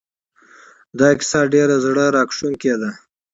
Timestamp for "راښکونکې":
2.15-2.73